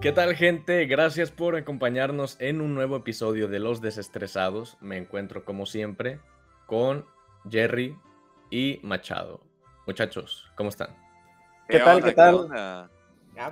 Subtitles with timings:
[0.00, 0.86] ¿Qué tal gente?
[0.86, 4.78] Gracias por acompañarnos en un nuevo episodio de Los Desestresados.
[4.80, 6.20] Me encuentro como siempre
[6.64, 7.04] con
[7.50, 7.98] Jerry
[8.50, 9.42] y Machado.
[9.86, 10.96] Muchachos, ¿cómo están?
[11.68, 12.02] ¿Qué, tal?
[12.02, 12.48] ¿Qué tal?
[12.50, 12.88] Ah,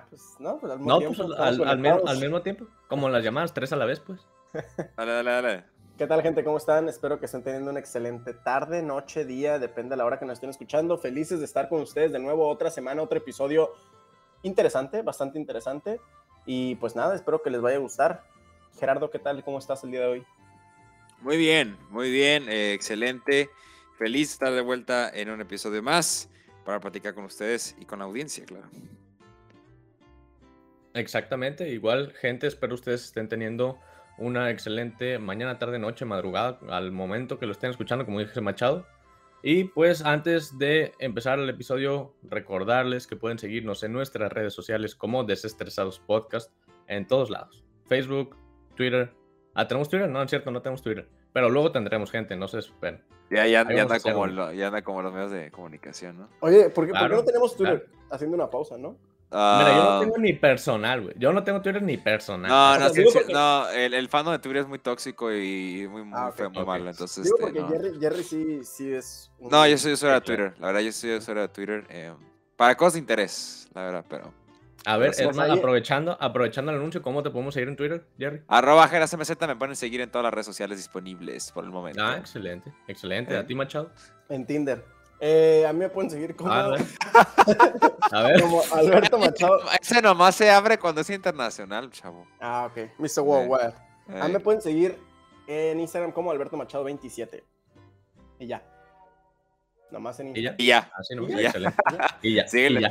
[0.08, 1.26] pues no, pues al mismo tiempo.
[1.26, 2.66] Pues, al, mismo, tiempo.
[2.88, 4.26] Como las llamadas, tres a la vez, pues.
[4.96, 5.64] dale, dale, dale.
[5.98, 6.42] ¿Qué tal, gente?
[6.44, 6.88] ¿Cómo están?
[6.88, 10.34] Espero que estén teniendo una excelente tarde, noche, día, depende de la hora que nos
[10.34, 10.96] estén escuchando.
[10.96, 13.74] Felices de estar con ustedes de nuevo, otra semana, otro episodio
[14.42, 16.00] interesante, bastante interesante.
[16.46, 18.24] Y pues nada, espero que les vaya a gustar.
[18.78, 19.42] Gerardo, ¿qué tal?
[19.44, 20.26] ¿Cómo estás el día de hoy?
[21.20, 23.50] Muy bien, muy bien, eh, excelente.
[23.98, 26.30] Feliz de estar de vuelta en un episodio más
[26.64, 28.68] para platicar con ustedes y con la audiencia, claro.
[30.94, 33.78] Exactamente, igual gente, espero ustedes estén teniendo
[34.18, 38.86] una excelente mañana, tarde, noche, madrugada, al momento que lo estén escuchando, como dije Machado.
[39.42, 44.94] Y pues antes de empezar el episodio, recordarles que pueden seguirnos en nuestras redes sociales
[44.94, 46.52] como Desestresados Podcast
[46.88, 47.64] en todos lados.
[47.86, 48.36] Facebook,
[48.74, 49.12] Twitter.
[49.54, 50.08] Ah, ¿tenemos Twitter?
[50.08, 51.08] No, es cierto, no tenemos Twitter.
[51.32, 53.02] Pero luego tendremos gente, no se esperen.
[53.30, 56.28] Ya, ya, ya, anda como ya anda como los medios de comunicación, ¿no?
[56.40, 57.86] Oye, ¿por qué, ¿por qué no tenemos Twitter?
[58.10, 58.96] Haciendo una pausa, ¿no?
[59.30, 60.00] Mira, yo no ah.
[60.00, 61.14] tengo ni personal, güey.
[61.18, 62.50] Yo no tengo Twitter ni personal.
[62.50, 62.88] No, no,
[63.28, 66.64] no el, el fandom de Twitter es muy tóxico y muy, muy ah, feo, muy
[66.64, 66.88] malo.
[66.88, 69.30] Entonces, digo este, porque Jerry, Jerry, sí, sí es.
[69.38, 70.54] No, yo soy usuario de Twitter.
[70.58, 71.86] La verdad, yo soy usuario de Twitter.
[71.90, 72.14] Eh,
[72.56, 74.32] para cosas de interés, la verdad, pero.
[74.86, 78.42] A ver, hermano, aprovechando, aprovechando el anuncio, ¿cómo te podemos seguir en Twitter, Jerry?
[78.48, 82.02] Arroba GerasMZ, me pueden seguir en todas las redes sociales disponibles por el momento.
[82.02, 83.36] Ah, excelente, excelente.
[83.36, 83.44] ¿A eh.
[83.44, 83.90] ti, Machado?
[84.30, 84.97] En Tinder.
[85.20, 88.40] Eh, a mí me pueden seguir como, a ver.
[88.40, 89.60] como Alberto Machado.
[89.80, 92.26] Ese nomás se abre cuando es internacional, chavo.
[92.40, 92.90] Ah, ok.
[92.98, 93.22] Mr.
[93.22, 93.74] Worldwide.
[94.20, 94.96] A mí me pueden seguir
[95.46, 97.42] en Instagram como Alberto Machado 27.
[98.38, 98.62] Y ya.
[99.90, 100.56] Nomás en Instagram.
[100.58, 100.90] Y ya.
[102.22, 102.46] Y ya.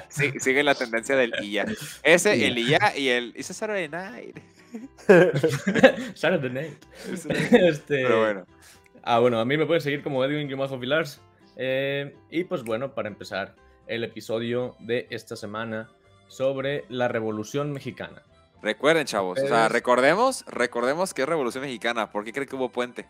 [0.10, 1.66] Sigue, la tendencia del y ya.
[2.04, 3.34] Ese, el y ya y el.
[3.38, 4.38] It's Saturday night.
[6.16, 6.86] Saturday night.
[7.52, 8.04] este...
[8.04, 8.46] Pero bueno.
[9.02, 11.22] Ah, bueno, a mí me pueden seguir como Edwin Guimazo Vilars.
[11.58, 13.56] Eh, y pues bueno, para empezar
[13.88, 15.90] el episodio de esta semana
[16.28, 18.22] sobre la Revolución Mexicana.
[18.62, 22.12] Recuerden, chavos, o sea, recordemos, recordemos que es Revolución Mexicana.
[22.12, 23.06] ¿Por qué cree que hubo puente?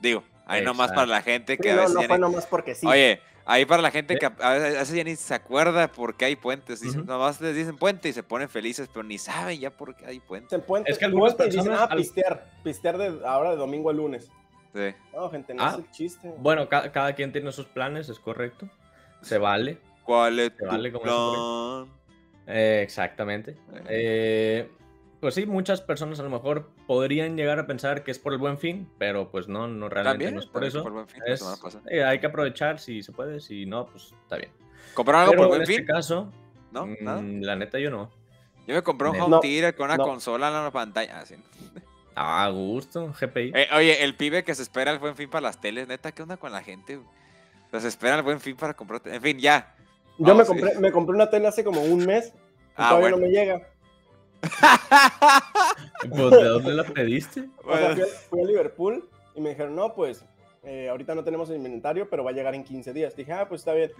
[0.00, 1.94] Digo, ahí nomás para la gente que a veces.
[1.94, 2.86] No, fue nomás porque sí.
[2.86, 6.36] Oye, ahí para la gente que a veces ya ni se acuerda por qué hay
[6.36, 6.82] puentes.
[6.96, 10.20] Nomás les dicen puente y se ponen felices, pero ni saben ya por qué hay
[10.20, 10.56] puente.
[10.86, 11.66] es que algunas personas.
[11.66, 12.46] Dicen, ah, pistear.
[12.64, 14.30] Pistear de ahora de domingo a lunes.
[14.74, 14.94] Sí.
[15.12, 16.32] No, gente, no es ah, el chiste.
[16.38, 18.68] Bueno, cada quien tiene sus planes, es correcto.
[19.22, 19.78] Se vale.
[20.04, 21.88] ¿Cuál es Se vale como
[22.46, 23.56] eh, exactamente.
[23.88, 24.68] Eh,
[25.20, 28.38] pues sí, muchas personas a lo mejor podrían llegar a pensar que es por el
[28.38, 31.06] buen fin, pero pues no, no realmente no es por eso.
[31.88, 34.50] Eh, hay que aprovechar si se puede, si no, pues está bien.
[34.94, 35.80] ¿Comprar algo por buen en fin?
[35.80, 36.32] este caso,
[36.72, 36.86] ¿No?
[36.86, 38.10] Mm, la neta yo no.
[38.66, 41.20] Yo me compré un home theater con una consola en la pantalla.
[41.20, 41.34] Así.
[42.14, 43.52] Ah, gusto, GPI.
[43.54, 46.22] Eh, oye, el pibe que se espera el buen fin para las teles, neta, ¿qué
[46.22, 47.00] onda con la gente?
[47.78, 49.00] se espera el buen fin para comprar.
[49.04, 49.74] En fin, ya.
[50.18, 52.32] Yo me compré, me compré una tele hace como un mes
[52.70, 53.68] y ah, todavía no me llega.
[56.10, 57.48] pues, ¿de dónde la pediste?
[57.64, 57.96] O sea,
[58.28, 60.24] fui, a Liverpool y me dijeron, no, pues,
[60.64, 63.14] eh, ahorita no tenemos el inventario, pero va a llegar en 15 días.
[63.16, 63.90] Dije, ah, pues está bien.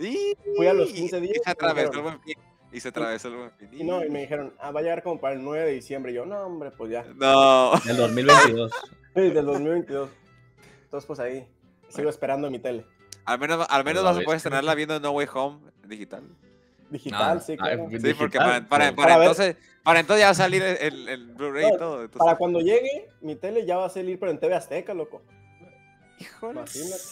[0.57, 1.37] Fui a los 15 días.
[1.37, 2.35] Y se atravesó el buen fin.
[2.73, 6.13] Y no, y me dijeron, ah, va a llegar como para el 9 de diciembre.
[6.13, 7.05] Y yo, no, hombre, pues ya.
[7.17, 7.73] No.
[7.85, 8.73] Del 2022.
[9.15, 10.11] sí, del 2022.
[10.85, 11.47] Entonces, pues ahí,
[11.89, 12.85] sigo esperando mi tele.
[13.25, 16.23] Al menos, al menos vas a poder tenerla viendo No Way Home digital.
[16.89, 17.89] Digital, ah, sí, claro.
[17.89, 21.79] sí, porque para, para, entonces, para entonces ya va a salir el, el Blu-ray y
[21.79, 22.09] todo.
[22.11, 25.23] Para cuando llegue, mi tele ya va a salir, pero en TV Azteca, loco.
[26.19, 26.61] Híjole.
[26.61, 27.03] Imagínate.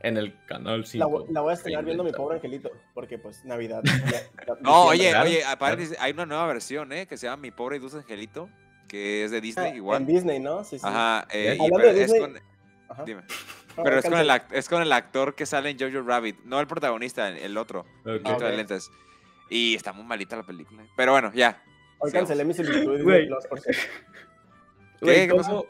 [0.00, 1.26] En el canal 5.
[1.30, 3.82] La, voy a estrenar viendo mi pobre angelito, porque pues Navidad.
[4.60, 7.06] no, oye, oye, aparte hay una nueva versión, ¿eh?
[7.06, 8.48] Que se llama Mi pobre y dulce angelito,
[8.88, 10.02] que es de Disney ah, igual.
[10.02, 10.64] En Disney, ¿no?
[10.64, 10.86] Sí, sí.
[10.86, 12.38] Ajá, eh, y, pero es con...
[13.04, 13.22] Dime.
[13.82, 16.66] Pero es con, el, es con el actor que sale en Jojo Rabbit, no el
[16.66, 18.90] protagonista, el otro, el otro de lentes.
[19.50, 20.82] Y está muy malita la película.
[20.96, 21.62] Pero bueno, ya.
[21.98, 25.28] Hoy cancelé mi solicitud de los por ¿Qué?
[25.28, 25.66] ¿Qué pasó?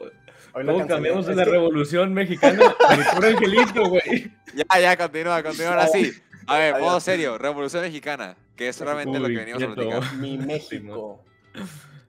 [0.53, 4.31] ¿Cómo cambiamos de la revolución mexicana a puro angelito, güey?
[4.53, 6.11] Ya, ya, continúa, continúa ahora sí.
[6.47, 10.15] A ver, modo serio, revolución mexicana, que es solamente lo que venimos a platicar.
[10.15, 11.21] Mi México.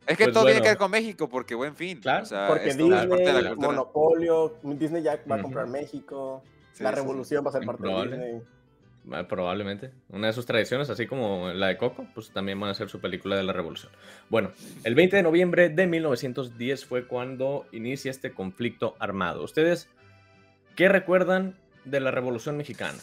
[0.07, 2.01] Es que pues todo tiene que ver con México, porque buen fin.
[2.01, 6.43] Claro, porque Disney, monopolio, Disney ya va a comprar México,
[6.79, 8.43] la revolución va a ser parte de Disney.
[9.29, 9.91] Probablemente.
[10.11, 13.01] Una de sus tradiciones, así como la de Coco, pues también van a ser su
[13.01, 13.91] película de la revolución.
[14.29, 14.53] Bueno,
[14.85, 19.43] el 20 de noviembre de 1910 fue cuando inicia este conflicto armado.
[19.43, 19.89] ¿Ustedes
[20.77, 22.99] qué recuerdan de la revolución mexicana?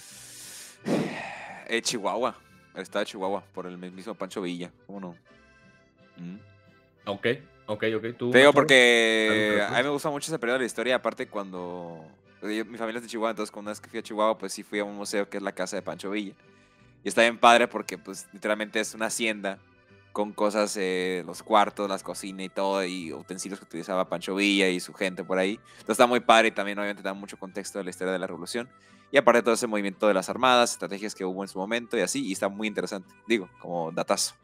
[1.68, 2.36] Eh, Chihuahua.
[2.76, 4.70] El estado de Chihuahua, por el mismo Pancho Villa.
[4.86, 5.16] ¿Cómo no?
[6.18, 6.38] Mm.
[7.06, 7.28] Ok,
[7.68, 8.06] ok, ok.
[8.18, 11.28] ¿Tú, Te digo porque a mí me gusta mucho ese periodo de la historia, aparte
[11.28, 12.06] cuando
[12.48, 14.64] mi familia es de Chihuahua, entonces cuando una vez que fui a Chihuahua, pues sí
[14.64, 16.34] fui a un museo que es la casa de Pancho Villa.
[17.04, 19.60] Y está bien padre porque pues literalmente es una hacienda
[20.12, 24.70] con cosas, eh, los cuartos, las cocinas y todo, y utensilios que utilizaba Pancho Villa
[24.70, 25.60] y su gente por ahí.
[25.74, 28.26] Entonces está muy padre y también obviamente da mucho contexto de la historia de la
[28.26, 28.70] revolución.
[29.12, 32.02] Y aparte todo ese movimiento de las armadas, estrategias que hubo en su momento y
[32.02, 33.14] así, y está muy interesante.
[33.28, 34.36] Digo, como datazo.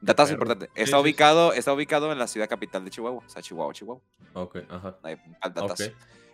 [0.00, 0.70] Datazo importante.
[0.74, 4.02] Está, ubicado, está ubicado en la ciudad capital de Chihuahua, o sea, Chihuahua, Chihuahua.
[4.34, 4.96] Ok, ajá.
[5.02, 5.84] Ahí, datazo.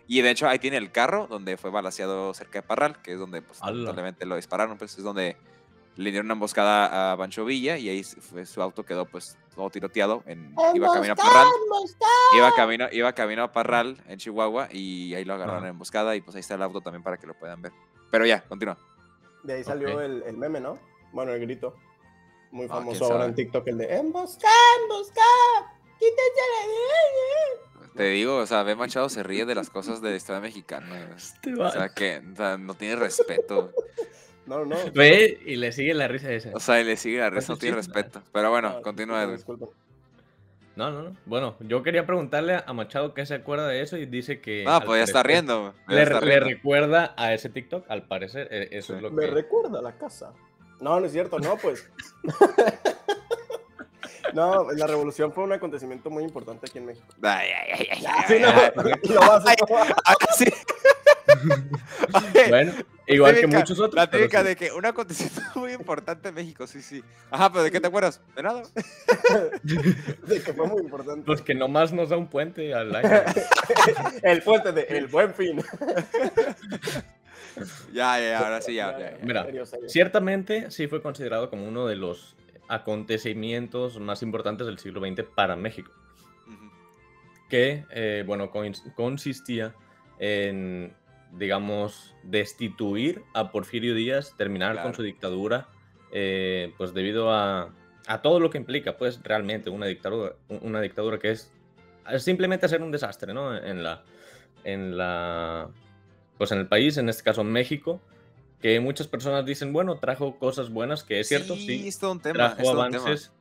[0.07, 3.19] Y de hecho ahí tiene el carro donde fue balaseado cerca de Parral, que es
[3.19, 5.37] donde pues, lo dispararon, pues es donde
[5.97, 9.69] le dieron una emboscada a Pancho Villa y ahí fue, su auto quedó pues todo
[9.69, 10.23] tiroteado.
[10.25, 11.47] En, iba camino a Parral.
[12.35, 16.21] Iba camino, iba camino a Parral en Chihuahua y ahí lo agarraron en emboscada y
[16.21, 17.71] pues ahí está el auto también para que lo puedan ver.
[18.11, 18.77] Pero ya, continúa.
[19.43, 20.79] De ahí salió el, el, meme, ¿no?
[21.13, 21.75] Bueno, el grito.
[22.51, 28.45] Muy ah, famoso ahora en TikTok, el de emboscada, emboscada, quítense la te digo, o
[28.45, 28.75] sea, B.
[28.75, 31.09] Machado se ríe de las cosas de la historia mexicana.
[31.15, 33.71] Este o sea, que no tiene respeto.
[34.45, 34.75] No, no.
[34.93, 36.51] Ve y le sigue la risa esa.
[36.53, 38.21] O sea, y le sigue la risa, no tiene respeto.
[38.31, 39.39] Pero bueno, continúa, Edwin.
[40.75, 41.15] No, no, no.
[41.25, 44.65] Bueno, yo quería preguntarle a Machado qué se acuerda de eso y dice que.
[44.67, 45.73] Ah, pues ya está riendo.
[45.87, 46.05] le,
[46.39, 48.49] recuerda a ese TikTok, al parecer.
[48.51, 49.15] E, eso es lo que.
[49.15, 50.33] Me recuerda a la casa.
[50.81, 51.89] No, no es cierto, no, pues.
[54.35, 57.07] No, la revolución fue un acontecimiento muy importante aquí en México.
[57.21, 58.51] Ay, ay, ay, sí, no,
[62.49, 62.73] bueno,
[63.07, 63.95] igual que muchos otros.
[63.95, 67.01] La típica de que un acontecimiento muy importante en México, sí, sí.
[67.31, 68.19] Ajá, pero ¿de qué te acuerdas?
[68.35, 68.63] De nada.
[69.63, 71.25] de que fue muy importante.
[71.25, 73.09] Pues que nomás nos da un puente al año.
[74.21, 75.63] El puente de El Buen Fin.
[77.93, 78.99] ya, ya, ahora sí, ya.
[78.99, 79.47] ya, Mira,
[79.87, 82.35] ciertamente sí fue considerado como uno de los
[82.67, 85.91] acontecimientos más importantes del siglo XX para México.
[87.49, 88.49] Que, eh, bueno,
[88.95, 89.75] consistía
[90.19, 90.93] en,
[91.31, 95.67] digamos, destituir a Porfirio Díaz, terminar con su dictadura,
[96.11, 97.71] eh, pues debido a,
[98.07, 101.51] a, todo lo que implica, pues, realmente una dictadura, una dictadura que es
[102.17, 103.55] simplemente hacer un desastre, ¿no?
[103.55, 104.03] En la,
[104.63, 105.69] en la,
[106.37, 108.01] pues en el país, en este caso México,
[108.65, 111.91] que muchas personas dicen, bueno, trajo cosas buenas, que es cierto, sí.
[111.91, 113.31] sí un tema, trajo avances.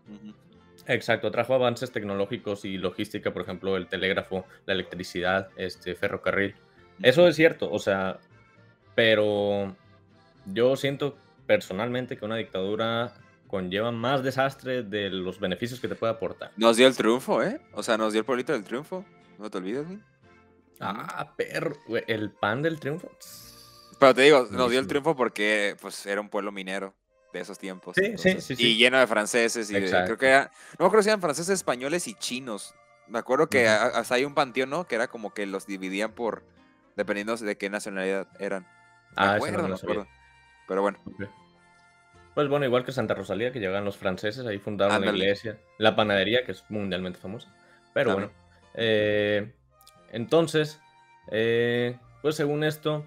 [0.86, 6.54] Exacto, trajo avances tecnológicos y logística, por ejemplo, el telégrafo, la electricidad, este ferrocarril.
[7.00, 8.18] Eso es cierto, o sea,
[8.94, 9.74] pero
[10.44, 11.16] yo siento
[11.46, 13.14] personalmente que una dictadura
[13.46, 16.50] conlleva más desastre de los beneficios que te puede aportar.
[16.58, 17.62] Nos dio el triunfo, ¿eh?
[17.72, 19.06] O sea, nos dio el polito del triunfo.
[19.38, 20.00] No te olvides, güey.
[20.80, 23.10] Ah, perro, el pan del triunfo.
[24.04, 26.94] Pero te digo, nos dio el triunfo porque pues era un pueblo minero
[27.32, 27.96] de esos tiempos.
[27.96, 29.70] Sí, sí, sí, Y lleno de franceses.
[29.70, 32.74] Y creo que era, no me acuerdo si eran franceses, españoles y chinos.
[33.08, 34.86] Me acuerdo que hasta hay un panteón, ¿no?
[34.86, 36.44] Que era como que los dividían por,
[36.96, 38.66] dependiendo de qué nacionalidad eran.
[39.16, 40.06] ah, acuerdo, no me
[40.68, 40.98] Pero bueno.
[42.34, 45.96] Pues bueno, igual que Santa Rosalía, que llegan los franceses, ahí fundaron la iglesia, la
[45.96, 47.48] panadería, que es mundialmente famosa.
[47.94, 48.30] Pero bueno,
[48.74, 49.50] eh,
[50.12, 50.78] entonces,
[51.30, 53.06] eh, pues según esto,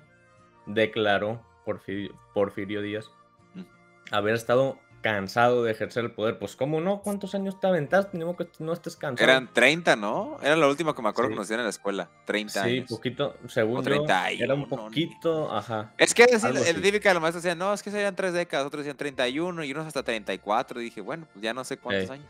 [0.68, 3.10] declaró Porfirio, Porfirio Díaz
[3.56, 3.64] mm.
[4.12, 6.38] haber estado cansado de ejercer el poder.
[6.40, 7.02] Pues, ¿cómo no?
[7.02, 8.18] ¿Cuántos años te aventaste?
[8.18, 9.30] Ni que no estés cansado.
[9.30, 10.38] Eran 30, ¿no?
[10.42, 12.10] Era lo último que me acuerdo que nos dieron en la escuela.
[12.26, 12.86] 30 años.
[12.88, 15.94] Sí, poquito, según yo, era un poquito, ajá.
[15.98, 18.34] Es que es el, el típico de los maestros decían, no, es que serían tres
[18.34, 20.82] décadas, otros decían 31 y unos hasta 34.
[20.82, 22.28] Y dije, bueno, pues ya no sé cuántos años.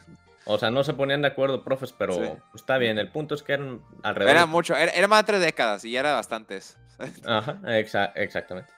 [0.49, 2.97] O sea, no se ponían de acuerdo, profes, pero pues, está bien.
[2.97, 4.35] El punto es que eran alrededor.
[4.35, 6.77] Era mucho, era, más de tres décadas y ya era bastantes.
[7.25, 8.71] Ajá, exactamente.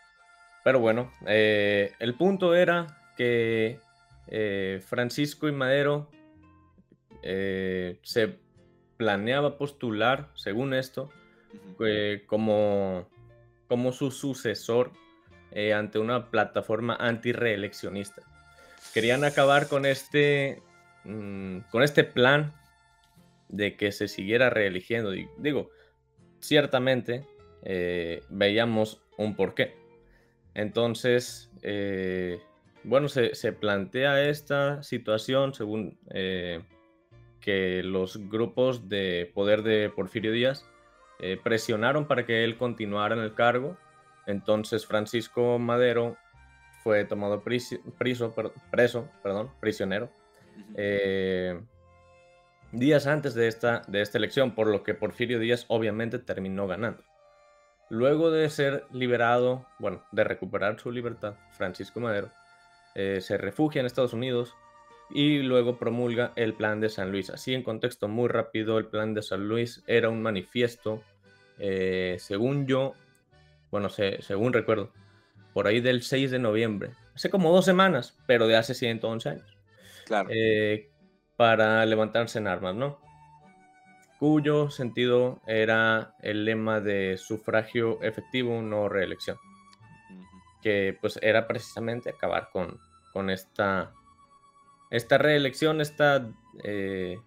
[0.63, 3.79] Pero bueno, eh, el punto era que
[4.27, 6.09] eh, Francisco y Madero
[7.21, 8.39] eh, se
[8.97, 11.11] planeaba postular, según esto,
[12.25, 13.07] como,
[13.67, 14.91] como su sucesor
[15.75, 18.23] ante una plataforma antireeleccionista.
[18.93, 20.61] Querían acabar con este
[21.03, 22.53] Mm, con este plan
[23.47, 25.11] de que se siguiera reeligiendo.
[25.37, 25.69] Digo,
[26.39, 27.25] ciertamente
[27.63, 29.75] eh, veíamos un porqué.
[30.53, 32.39] Entonces, eh,
[32.83, 36.61] bueno, se, plantea esta situación según eh,
[37.39, 40.65] que los grupos de poder de Porfirio Díaz
[41.43, 43.77] presionaron para que él continuara en el cargo.
[44.25, 46.15] Entonces Francisco Madero
[46.81, 47.77] fue tomado preso,
[48.71, 50.09] preso perdón, prisionero
[50.75, 51.59] eh,
[52.71, 57.03] días antes de esta, de esta elección, por lo que Porfirio Díaz obviamente terminó ganando.
[57.89, 62.31] Luego de ser liberado, bueno, de recuperar su libertad, Francisco Madero
[62.95, 64.55] eh, se refugia en Estados Unidos
[65.09, 67.29] y luego promulga el Plan de San Luis.
[67.31, 71.01] Así en contexto muy rápido, el Plan de San Luis era un manifiesto,
[71.57, 72.93] eh, según yo,
[73.71, 74.91] bueno, según recuerdo,
[75.53, 79.58] por ahí del 6 de noviembre, hace como dos semanas, pero de hace 111 años.
[80.09, 80.29] Claro.
[80.33, 80.89] Eh,
[81.37, 82.99] para levantarse en armas, ¿no?
[84.17, 89.37] Cuyo sentido era el lema de sufragio efectivo, no reelección.
[90.63, 92.79] Que pues era precisamente acabar con,
[93.13, 93.93] con esta
[94.89, 96.27] esta reelección, esta
[96.63, 97.19] eh,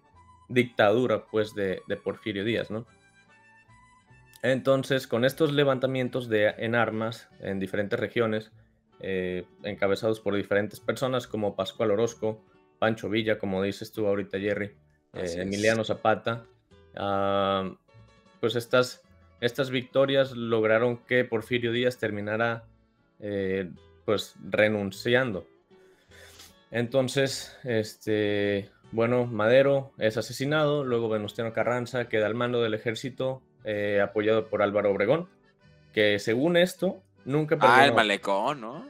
[0.49, 2.85] dictadura pues de, Porfirio Díaz, ¿no?
[4.41, 8.51] Entonces, con estos levantamientos de, en armas en diferentes regiones,
[8.99, 12.43] eh, encabezados por diferentes personas como Pascual Orozco,
[12.83, 14.75] Pancho Villa, como dices tú ahorita, Jerry,
[15.13, 16.45] eh, Emiliano Zapata,
[16.95, 17.73] ah,
[18.39, 19.01] pues estas,
[19.41, 22.65] estas victorias lograron que Porfirio Díaz terminara
[24.05, 25.47] pues renunciando
[26.73, 34.01] entonces, este, bueno, Madero es asesinado, luego Venustiano Carranza queda al mando del ejército eh,
[34.01, 35.29] apoyado por Álvaro Obregón,
[35.93, 37.75] que según esto nunca perdió.
[37.75, 38.89] Ah, el malecón, ¿no?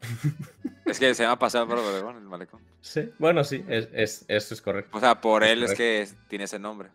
[0.94, 2.60] es que se llama pasar Álvaro Obregón, el malecón.
[2.80, 4.96] Sí, bueno, sí, es, eso es correcto.
[4.96, 6.90] O sea, por él es que tiene ese nombre.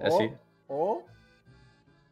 [0.00, 0.30] Así.
[0.68, 1.04] O,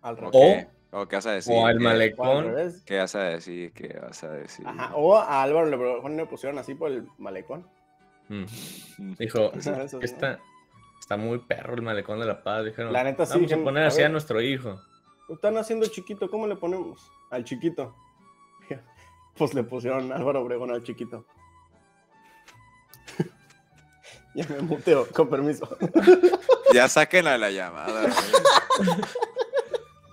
[0.02, 0.66] al revés.
[0.90, 1.54] ¿O qué vas a decir?
[1.54, 2.54] O al malecón.
[2.84, 3.72] ¿Qué vas a decir?
[3.72, 4.66] ¿Qué vas a decir?
[4.94, 7.66] O a Álvaro le pusieron así por el malecón.
[8.28, 8.44] Mm.
[9.18, 9.52] Dijo,
[10.00, 10.40] está,
[10.98, 12.64] está muy perro el malecón de la paz.
[12.64, 13.34] Dijeron, la neta sí.
[13.34, 14.80] Vamos a poner así a, nuestro hijo.
[15.28, 17.10] están haciendo chiquito, ¿cómo le ponemos?
[17.30, 17.94] Al chiquito.
[19.36, 21.26] Pues le pusieron Álvaro Obregón al chiquito.
[24.34, 25.76] ya me muteo, con permiso.
[26.72, 28.12] ya sáquenla de la llamada.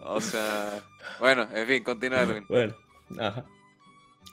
[0.06, 0.84] O sea,
[1.20, 2.76] bueno, en fin, continúa, Bueno,
[3.20, 3.46] ajá.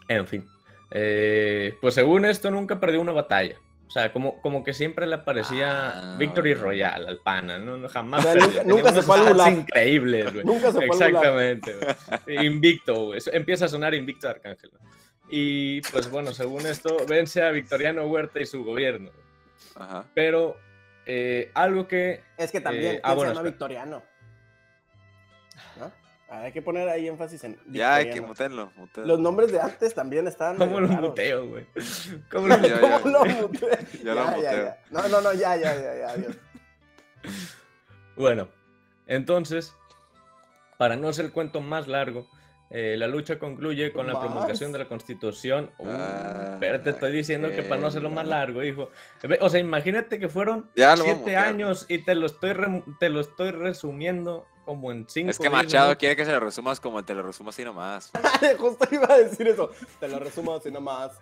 [0.08, 0.46] En fin.
[0.90, 3.56] Eh, pues según esto, nunca perdió una batalla.
[3.90, 7.88] O sea, como, como que siempre le aparecía ah, Victory Royal al pana, ¿no?
[7.88, 8.24] Jamás.
[8.64, 10.44] nunca, se fue al increíbles, güey.
[10.44, 11.74] Nunca se fue Exactamente,
[12.28, 13.20] Invicto, güey.
[13.32, 14.70] Empieza a sonar invicto Arcángel.
[15.28, 19.10] Y pues bueno, según esto, vence a Victoriano Huerta y su gobierno.
[19.74, 20.04] Ajá.
[20.14, 20.56] Pero
[21.04, 22.22] eh, algo que.
[22.36, 24.02] Es que también, eh, ah, bueno, se llama Victoriano?
[26.30, 27.58] Hay que poner ahí énfasis en.
[27.66, 30.58] Ya, hay que mutearlo, Los nombres de antes también estaban.
[30.58, 31.66] ¿Cómo lo muteo, güey?
[32.30, 32.78] ¿Cómo lo, muteo?
[34.04, 34.74] Ya, lo muteo.
[34.90, 36.36] No, no, no, ya, ya, ya, ya, adiós.
[38.16, 38.48] Bueno,
[39.06, 39.74] entonces,
[40.76, 42.28] para no hacer el cuento más largo,
[42.68, 45.70] eh, la lucha concluye con la promulgación de la Constitución.
[45.78, 48.90] Uh, ah, pero te estoy diciendo que para no hacerlo más largo, hijo.
[49.40, 52.54] O sea, imagínate que fueron siete años y te lo estoy
[53.00, 55.32] te lo estoy resumiendo como en cinco.
[55.32, 58.12] Es que Machado quiere que se lo resumas como te lo resumo así nomás.
[58.58, 59.72] Justo iba a decir eso.
[59.98, 61.18] Te lo resumo así nomás.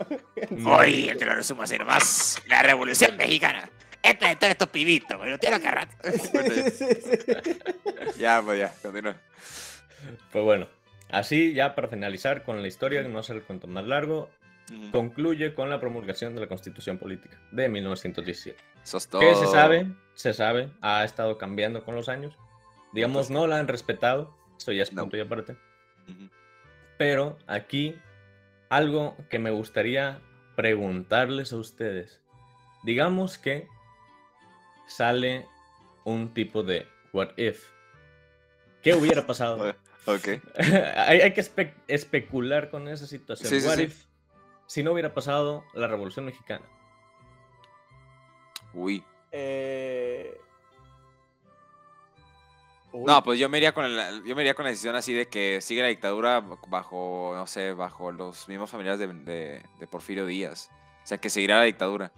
[0.64, 2.40] Oye, te lo resumo así nomás.
[2.46, 3.68] La revolución mexicana.
[4.02, 5.30] Esto es todo estos pibitos, güey.
[5.30, 5.94] No tiene que rato.
[8.18, 9.16] ya, pues ya, continúa.
[10.32, 10.66] Pues bueno.
[11.10, 14.30] Así, ya para finalizar con la historia, no ser el cuento más largo,
[14.90, 18.58] concluye con la promulgación de la Constitución Política de 1917.
[19.20, 19.86] ¿Qué se sabe?
[20.14, 22.34] Se sabe, ha estado cambiando con los años.
[22.96, 25.54] Digamos, no la han respetado, eso ya es punto y aparte.
[26.96, 27.94] Pero aquí,
[28.70, 30.22] algo que me gustaría
[30.56, 32.22] preguntarles a ustedes.
[32.84, 33.68] Digamos que
[34.86, 35.46] sale
[36.04, 37.66] un tipo de what if.
[38.82, 39.74] ¿Qué hubiera pasado?
[40.08, 40.28] Ok.
[40.96, 43.90] hay, que especular con esa situación.
[44.68, 46.64] si no hubiera pasado la Revolución Mexicana?
[48.72, 49.02] Uy.
[49.32, 49.95] Eh,
[53.04, 53.84] no, pues yo me iría con
[54.24, 57.72] yo me iría con la decisión así de que sigue la dictadura bajo, no sé,
[57.72, 60.70] bajo los mismos familiares de, de Porfirio Díaz.
[61.02, 62.12] O sea, que seguirá la dictadura.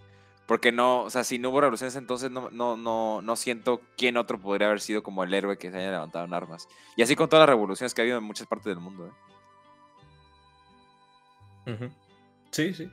[0.49, 4.17] Porque no, o sea, si no hubo revoluciones entonces no, no, no, no siento quién
[4.17, 6.69] otro podría haber sido como el héroe que se haya levantado en armas.
[6.97, 9.13] Y así con todas las revoluciones que ha habido en muchas partes del mundo.
[11.67, 11.91] ¿eh?
[12.51, 12.91] Sí, sí.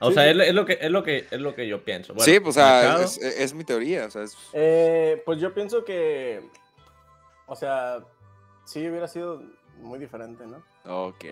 [0.00, 2.14] O sea, es, lo que, es, lo que, es lo que yo pienso.
[2.18, 4.06] sí, pues, o sea, es, mi teoría.
[4.06, 6.40] O sea, eh, pues yo pienso que,
[7.46, 8.04] o sea,
[8.64, 9.42] sí hubiera sido
[9.80, 10.62] muy diferente, ¿no?
[10.84, 11.24] Ok.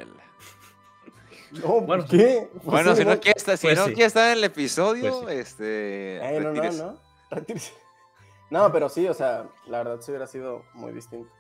[1.53, 2.49] No, bueno, ¿qué?
[2.53, 6.17] Pues bueno, si no, quiere estar, si pues no estar en el episodio, pues este.
[6.17, 6.99] Eh, no, no, no.
[8.49, 11.31] No, pero sí, o sea, la verdad sí hubiera sido muy distinto.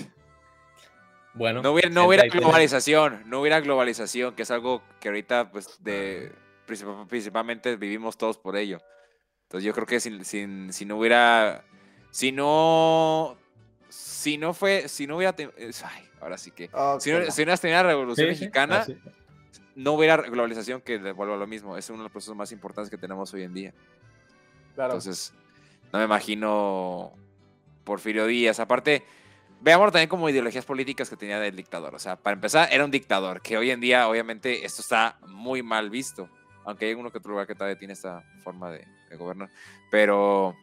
[1.34, 1.62] Bueno.
[1.62, 6.32] No hubiera, no hubiera globalización, no hubiera globalización, que es algo que ahorita, pues, de
[7.08, 8.80] principalmente vivimos todos por ello.
[9.44, 11.64] Entonces yo creo que si, si no hubiera.
[12.10, 13.36] Si no.
[13.88, 14.88] Si no fue.
[14.88, 15.34] Si no hubiera.
[15.38, 16.70] Ay, ahora sí que.
[17.00, 18.86] si, no, si no tenido la Revolución Mexicana,
[19.74, 22.90] no hubiera globalización, que vuelvo a lo mismo, es uno de los procesos más importantes
[22.90, 23.74] que tenemos hoy en día.
[24.74, 24.92] Claro.
[24.92, 25.34] Entonces,
[25.92, 27.12] no me imagino
[27.82, 28.60] Porfirio Díaz.
[28.60, 29.04] Aparte,
[29.60, 31.94] veamos también como ideologías políticas que tenía del dictador.
[31.94, 35.62] O sea, para empezar, era un dictador, que hoy en día, obviamente, esto está muy
[35.62, 36.28] mal visto.
[36.64, 39.50] Aunque hay uno que otro lugar que todavía tiene esta forma de, de gobernar.
[39.90, 40.54] Pero,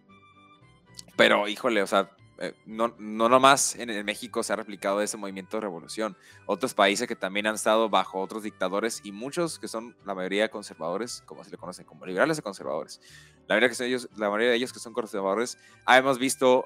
[1.15, 5.57] pero, híjole, o sea, eh, no, no nomás en, México se ha replicado ese movimiento
[5.57, 6.15] de revolución.
[6.45, 10.49] Otros países que también han estado bajo otros dictadores y muchos que son la mayoría
[10.49, 13.01] conservadores, como se le conocen, como liberales o conservadores.
[13.47, 16.65] La mayoría, que son ellos, la mayoría de ellos que son conservadores, hemos visto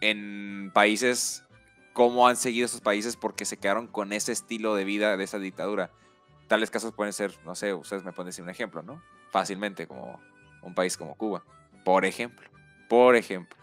[0.00, 1.44] en países
[1.98, 5.40] cómo han seguido esos países porque se quedaron con ese estilo de vida de esa
[5.40, 5.90] dictadura.
[6.46, 9.02] Tales casos pueden ser, no sé, ustedes me pueden decir un ejemplo, ¿no?
[9.32, 10.20] Fácilmente, como
[10.62, 11.42] un país como Cuba,
[11.84, 12.48] por ejemplo.
[12.88, 13.58] Por ejemplo.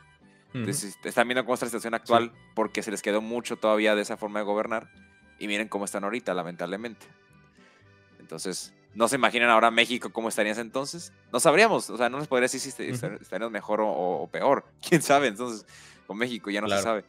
[0.53, 4.01] Entonces, están viendo cómo está la situación actual porque se les quedó mucho todavía de
[4.01, 4.91] esa forma de gobernar
[5.39, 7.07] y miren cómo están ahorita, lamentablemente.
[8.19, 11.13] Entonces, no se imaginan ahora México cómo estarías entonces.
[11.31, 14.65] No sabríamos, o sea, no nos podría decir si estaríamos mejor o, peor.
[14.85, 15.27] ¿Quién sabe?
[15.27, 15.65] Entonces,
[16.05, 17.05] con México ya no se sabe.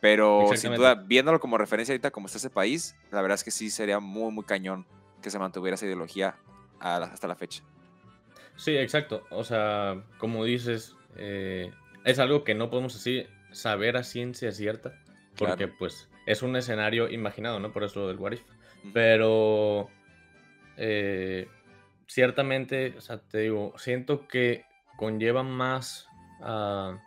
[0.00, 3.50] Pero sin duda, viéndolo como referencia ahorita como está ese país, la verdad es que
[3.50, 4.86] sí sería muy, muy cañón
[5.22, 6.36] que se mantuviera esa ideología
[6.80, 7.62] hasta la fecha.
[8.56, 9.24] Sí, exacto.
[9.30, 11.70] O sea, como dices, eh,
[12.04, 15.00] es algo que no podemos así saber a ciencia cierta,
[15.36, 17.72] porque pues es un escenario imaginado, ¿no?
[17.72, 18.42] Por eso lo del Warif.
[18.92, 19.88] Pero
[20.76, 21.48] eh,
[22.06, 24.64] ciertamente, o sea, te digo, siento que
[24.96, 26.08] conlleva más
[26.40, 26.98] ah,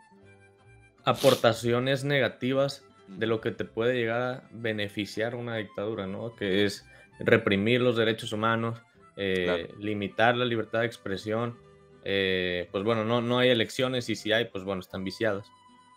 [1.04, 6.34] aportaciones negativas de lo que te puede llegar a beneficiar una dictadura, ¿no?
[6.34, 6.86] Que es
[7.18, 8.80] reprimir los derechos humanos,
[9.16, 11.58] eh, limitar la libertad de expresión,
[12.04, 15.50] eh, pues bueno, no, no hay elecciones y si hay, pues bueno, están viciadas.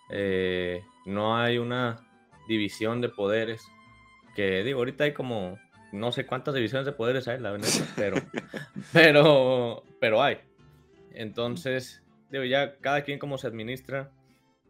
[0.10, 2.07] Eh, no hay una
[2.48, 3.65] división de poderes,
[4.36, 5.57] que digo, ahorita hay como,
[5.91, 8.17] no sé cuántas divisiones de poderes hay, la verdad, pero,
[8.91, 10.39] pero, pero hay.
[11.12, 14.12] Entonces, digo, ya cada quien como se administra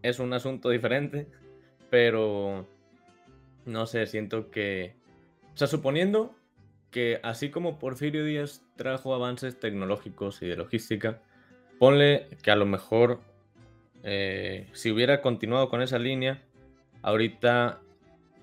[0.03, 1.27] es un asunto diferente,
[1.89, 2.67] pero
[3.65, 4.95] no sé, siento que,
[5.53, 6.35] o sea, suponiendo
[6.91, 11.21] que así como Porfirio Díaz trajo avances tecnológicos y de logística,
[11.79, 13.19] ponle que a lo mejor
[14.03, 16.43] eh, si hubiera continuado con esa línea,
[17.01, 17.81] ahorita,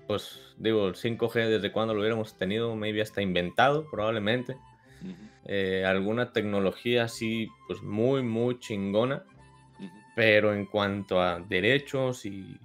[0.07, 4.57] pues digo, el 5G desde cuando lo hubiéramos tenido, maybe hasta inventado probablemente.
[5.45, 9.23] Eh, alguna tecnología así, pues muy, muy chingona.
[10.15, 12.59] Pero en cuanto a derechos y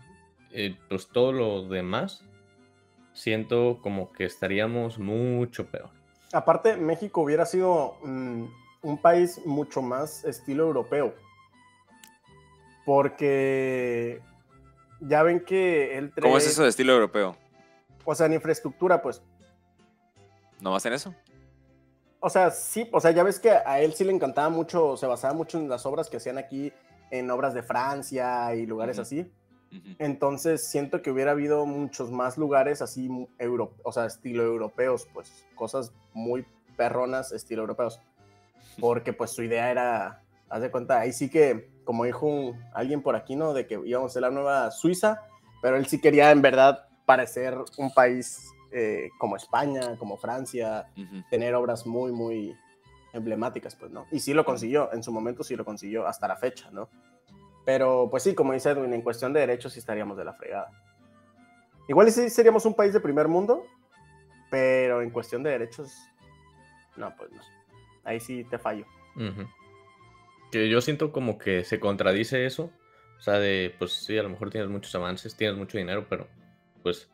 [0.52, 2.24] eh, pues todo lo demás,
[3.12, 5.90] siento como que estaríamos mucho peor.
[6.32, 8.44] Aparte, México hubiera sido mm,
[8.82, 11.14] un país mucho más estilo europeo.
[12.84, 14.20] Porque
[15.00, 16.22] ya ven que el tren...
[16.22, 17.36] ¿Cómo es eso de estilo europeo?
[18.04, 19.22] O sea, en infraestructura, pues.
[20.60, 21.14] ¿No más en eso?
[22.20, 25.06] O sea, sí, o sea, ya ves que a él sí le encantaba mucho, se
[25.06, 26.72] basaba mucho en las obras que hacían aquí,
[27.10, 29.30] en obras de Francia y lugares así.
[29.98, 35.44] Entonces siento que hubiera habido muchos más lugares así, euro, o sea, estilo europeos, pues
[35.54, 38.00] cosas muy perronas, estilo europeos.
[38.80, 43.16] Porque pues su idea era, haz de cuenta, ahí sí que, como dijo alguien por
[43.16, 43.54] aquí, ¿no?
[43.54, 45.22] De que íbamos a ser la nueva Suiza,
[45.62, 50.86] pero él sí quería en verdad parecer un país eh, como España, como Francia,
[51.30, 52.56] tener obras muy, muy
[53.16, 54.06] emblemáticas, pues, ¿no?
[54.12, 56.88] Y sí lo consiguió, en su momento sí lo consiguió, hasta la fecha, ¿no?
[57.64, 60.70] Pero pues sí, como dice Edwin, en cuestión de derechos sí estaríamos de la fregada.
[61.88, 63.66] Igual sí seríamos un país de primer mundo,
[64.50, 65.92] pero en cuestión de derechos,
[66.96, 67.40] no, pues no.
[68.04, 68.86] Ahí sí te fallo.
[70.52, 72.70] Que yo siento como que se contradice eso.
[73.18, 76.28] O sea, de, pues sí, a lo mejor tienes muchos avances, tienes mucho dinero, pero
[76.82, 77.10] pues,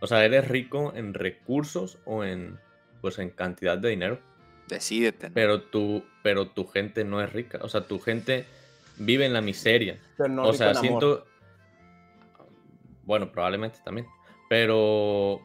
[0.00, 2.58] o sea, ¿eres rico en recursos o en,
[3.00, 4.18] pues, en cantidad de dinero?
[4.68, 5.30] Decídete.
[5.30, 7.58] Pero, tu, pero tu gente no es rica.
[7.62, 8.46] O sea, tu gente
[8.96, 9.98] vive en la miseria.
[10.18, 11.26] o sea, siento.
[13.04, 14.06] Bueno, probablemente también.
[14.48, 15.40] Pero.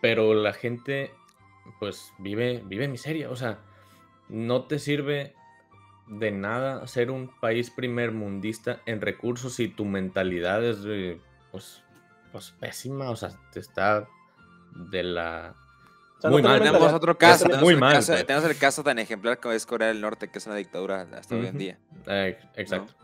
[0.00, 1.10] Pero la gente,
[1.80, 3.30] pues, vive, vive en miseria.
[3.30, 3.58] O sea,
[4.28, 5.34] no te sirve
[6.06, 10.78] de nada ser un país primer mundista en recursos si tu mentalidad es,
[11.50, 11.82] pues,
[12.32, 13.10] pues pésima.
[13.10, 14.08] O sea, te está
[14.74, 15.54] de la
[16.24, 16.58] muy mal.
[16.58, 17.48] Tenemos otro caso.
[17.60, 17.94] muy mal.
[17.94, 18.26] Pues.
[18.26, 21.34] tenemos el caso tan ejemplar como es Corea del Norte, que es una dictadura hasta
[21.34, 21.78] hoy en día.
[22.06, 22.94] Eh, exacto.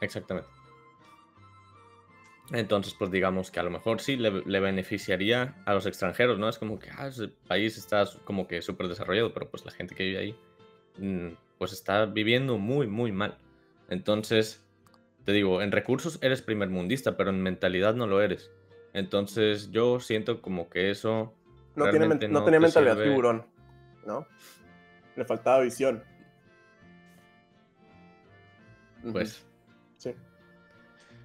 [0.00, 0.48] Exactamente.
[2.52, 6.48] Entonces, pues digamos que a lo mejor sí le, beneficiaría a los extranjeros, ¿no?
[6.48, 9.94] Es como que ah, ese país está como que súper desarrollado, pero pues la gente
[9.94, 10.38] que vive ahí,
[10.98, 13.36] mm, pues está viviendo muy, muy mal.
[13.88, 14.62] Entonces,
[15.24, 18.52] te digo, en recursos eres primer mundista, pero en mentalidad no lo eres.
[18.92, 21.34] Entonces, yo siento como que eso
[21.76, 23.46] No, tiene, no no tenía te mentalidad sirve- tiburón,
[24.06, 24.26] ¿no?
[25.14, 26.02] Le faltaba visión.
[29.12, 29.44] Pues,
[29.98, 30.14] Sí.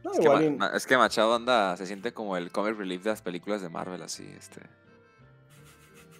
[0.04, 3.22] No, Es que, igual es Machado anda, se siente como el comic relief de las
[3.22, 4.62] películas de Marvel, así, este.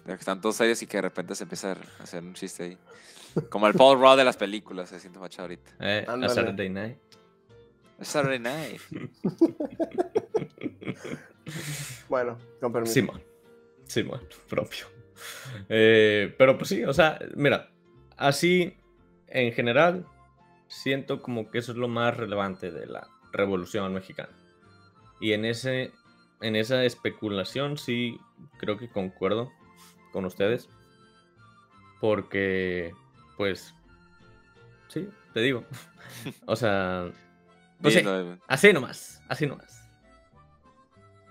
[0.04, 2.62] De que están todos serios y que de repente se empieza a hacer un chiste
[2.64, 2.78] ahí.
[3.48, 5.70] Como el Paul Rudd de las películas, se siente Machado ahorita.
[5.80, 6.28] eh, a.
[6.28, 6.98] Saturday Night.
[8.00, 8.80] Saturday Night.
[12.08, 12.94] Bueno, con permiso.
[12.94, 13.22] Simón.
[13.92, 14.86] Simón, propio.
[15.68, 17.70] Eh, pero pues sí, o sea, mira,
[18.16, 18.76] así
[19.28, 20.06] en general
[20.68, 24.32] siento como que eso es lo más relevante de la Revolución Mexicana.
[25.20, 25.92] Y en ese
[26.40, 28.18] en esa especulación sí
[28.58, 29.52] creo que concuerdo
[30.12, 30.68] con ustedes
[32.00, 32.92] porque
[33.36, 33.74] pues
[34.88, 35.64] sí, te digo.
[36.46, 37.10] O sea,
[37.80, 38.04] pues sí,
[38.46, 39.81] así nomás, así nomás.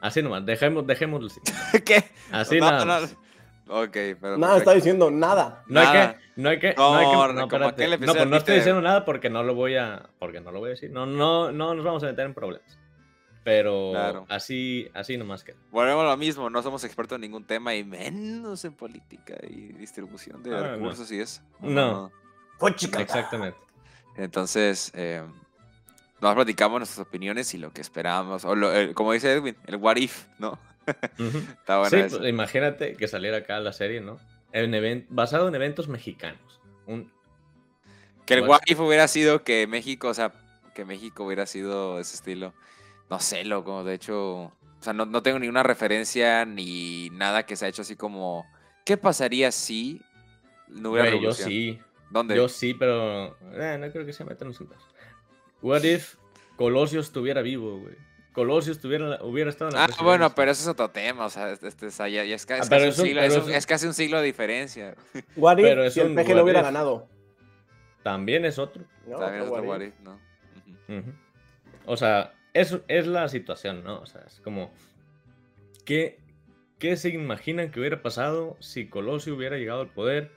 [0.01, 1.39] Así nomás, dejemos dejémoslo así.
[1.85, 2.03] ¿Qué?
[2.31, 2.85] Así No, nada no.
[2.87, 3.17] más.
[3.67, 4.37] Ok, pero.
[4.37, 5.63] Nada, está diciendo nada.
[5.67, 7.83] No hay que, no hay que, no hay que, No, no, como espérate.
[7.93, 10.59] aquel No, pues no estoy diciendo nada porque no lo voy a, porque no lo
[10.59, 10.91] voy a decir.
[10.91, 12.77] No, no, no nos vamos a meter en problemas.
[13.43, 14.25] Pero Claro.
[14.29, 15.57] así, así nomás queda.
[15.71, 19.71] Volvemos a lo mismo, no somos expertos en ningún tema y menos en política y
[19.73, 20.71] distribución de Ah, no.
[20.73, 21.41] recursos y eso.
[21.59, 22.11] No.
[22.59, 23.01] Fue chica.
[23.01, 23.57] Exactamente.
[24.17, 25.23] Entonces, eh,
[26.21, 28.45] nos platicamos nuestras opiniones y lo que esperábamos.
[28.45, 30.59] O lo- el- como dice Edwin, el what if, ¿no?
[31.19, 31.37] Ujú.
[31.59, 32.17] Está bueno sí, eso.
[32.19, 34.19] pues, imagínate que saliera acá la serie, ¿no?
[34.53, 36.61] En even- basado en eventos mexicanos.
[36.85, 37.11] Un,
[38.25, 40.31] Que el What- if hubiera sido que México, o sea,
[40.75, 42.53] que México hubiera sido ese estilo.
[43.09, 47.55] No sé, loco, de hecho, o sea, no, no tengo ninguna referencia ni nada que
[47.55, 48.45] se ha hecho así como,
[48.85, 50.01] ¿qué pasaría si
[50.69, 51.79] no hubiera güey, yo sí.
[52.09, 52.35] ¿Dónde?
[52.35, 54.67] Yo sí, pero eh, no creo que se metan en sus
[55.61, 56.15] What if
[56.55, 57.95] Colosio estuviera vivo, güey?
[58.33, 61.51] Colosio estuviera, hubiera estado en la Ah, bueno, pero eso es otro tema, o sea,
[61.51, 63.65] este, este, ya, ya es, Ah, es casi es un siglo, es es un- es
[63.67, 64.95] casi un siglo de diferencia.
[65.35, 66.65] What if Pero es si el un PG lo hubiera if.
[66.65, 67.07] ganado.
[68.03, 68.83] También es otro.
[69.05, 69.93] No, También es otro what if.
[70.01, 70.17] ¿no?
[71.85, 73.99] O sea, eso es la situación, ¿no?
[73.99, 74.71] O sea, es como.
[75.85, 76.19] ¿qué,
[76.79, 80.31] ¿Qué se imaginan que hubiera pasado si Colosio hubiera llegado al poder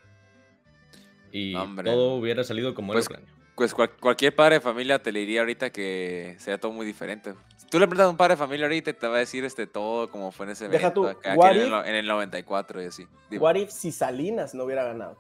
[1.32, 1.90] y Hombre.
[1.90, 3.33] todo hubiera salido como Pues, era el plan?
[3.54, 7.34] Pues cual- cualquier padre de familia te le diría ahorita que sería todo muy diferente.
[7.56, 9.66] Si tú le preguntas a un padre de familia ahorita te va a decir este
[9.68, 12.86] todo como fue en ese Deja evento tú, acá, en, el, en el 94 y
[12.86, 13.06] así.
[13.30, 13.42] Dime.
[13.42, 15.16] What if si Salinas no hubiera ganado?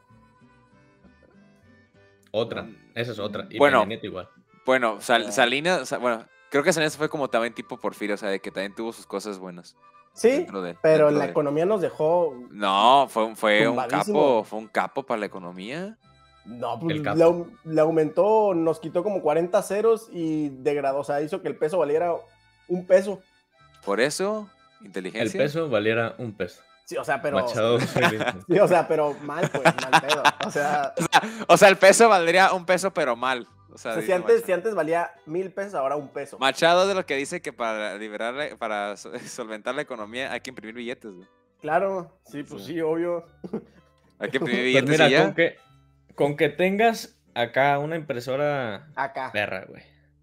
[2.32, 3.46] Otra, mm, esa es otra.
[3.50, 3.86] Y bueno.
[4.02, 4.28] Igual.
[4.66, 5.32] Bueno, Sal- Ah.
[5.32, 8.50] Salinas, sa- bueno, creo que Salinas fue como también tipo Porfirio, o sea, de que
[8.50, 9.76] también tuvo sus cosas buenas.
[10.14, 12.34] Sí, de- pero la de- economía nos dejó.
[12.50, 15.96] No, fue, un- fue un capo, fue un capo para la economía.
[16.44, 21.20] No, pues El le, le aumentó, nos quitó como 40 ceros y degradó, o sea,
[21.22, 22.12] hizo que el peso valiera
[22.68, 23.22] un peso.
[23.84, 24.48] Por eso,
[24.80, 25.40] El inteligencia.
[25.40, 26.60] peso valiera un peso.
[26.84, 27.36] Sí, o sea, pero.
[27.40, 28.32] Machado 2020.
[28.46, 30.22] Sí, o sea, pero mal, pues, mal pedo.
[30.46, 30.92] O sea,
[31.48, 33.46] O sea, el peso valdría un peso, pero mal.
[33.72, 34.46] O sea, o sea, si, antes, Machado.
[34.46, 36.38] si antes valía mil pesos, ahora un peso.
[36.38, 40.40] Machado es de lo que dice que para liberar, para so- solventar la economía hay
[40.40, 41.10] que imprimir billetes.
[41.14, 41.26] güey.
[41.62, 42.74] Claro, sí, pues Sí.
[42.74, 43.24] sí, obvio.
[44.18, 45.24] Hay que imprimir Pues billetes mira, y ya.
[45.24, 45.56] con que,
[46.14, 49.30] con que tengas acá una impresora Acá.
[49.32, 49.82] perra, güey.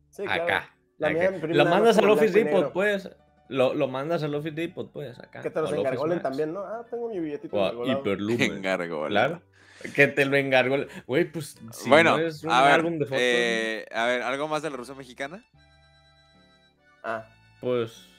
[0.10, 0.43] Sí, claro.
[0.43, 0.75] Acá.
[0.97, 1.32] La acá.
[1.47, 3.10] Lo mandas al Office Depot, pues.
[3.49, 5.41] Lo, lo mandas al Office Depot, pues, acá.
[5.41, 6.62] Que te los engargolen también, ¿no?
[6.62, 7.86] Ah, tengo mi billetito.
[7.86, 8.41] Hiperloop.
[8.41, 9.10] Engargola.
[9.10, 9.41] Claro.
[9.95, 10.88] Que te lo engargol.
[11.08, 11.58] Güey, pues.
[11.71, 14.62] Si bueno, no es un a ver, álbum de fotos, eh, a ver, ¿algo más
[14.62, 15.43] de la Revolución Mexicana?
[17.04, 17.27] Ah,
[17.60, 18.11] pues.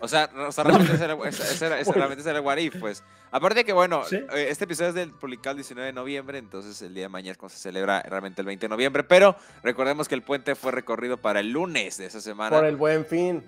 [0.00, 2.56] O sea, o sea, realmente ese era, ese- era- ese realmente ese era el what
[2.58, 3.02] if, pues.
[3.30, 4.16] Aparte que, bueno, Sí.
[4.16, 7.32] eh, este episodio es del publicado el 19 de noviembre, entonces el día de mañana
[7.32, 10.72] es cuando se celebra realmente el 20 de noviembre, pero recordemos que el puente fue
[10.72, 12.56] recorrido para el lunes de esa semana.
[12.56, 13.44] por el buen fin.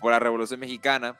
[0.00, 1.16] por la Revolución Mexicana.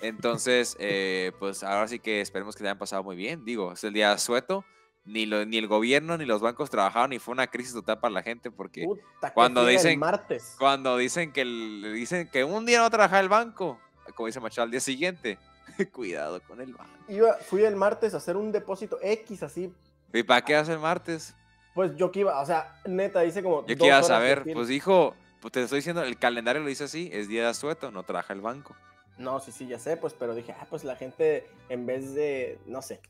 [0.00, 3.44] Entonces, eh, pues ahora sí que esperemos que te hayan pasado muy bien.
[3.44, 4.64] Digo, es el día sueto.
[5.06, 8.12] Ni, lo- ni el gobierno ni los bancos trabajaron y fue una crisis total para
[8.14, 10.56] la gente porque Puta, cuando dicen- martes.
[10.58, 13.78] cuando dicen que el- dicen que un día no trabaja el banco,
[14.14, 15.38] como dice Machado al día siguiente,
[15.92, 16.90] cuidado con el banco.
[17.08, 19.70] Iba, fui el martes a hacer un depósito X así.
[20.12, 21.34] ¿Y para qué hace el martes?
[21.74, 23.66] Pues yo que iba, o sea, neta, hice como.
[23.66, 26.84] Yo que iba a saber, pues dijo, pues te estoy diciendo, el calendario lo dice
[26.84, 28.74] así, es día de asueto, no trabaja el banco.
[29.18, 32.58] No, sí, sí, ya sé, pues, pero dije, ah, pues la gente, en vez de,
[32.66, 33.00] no sé,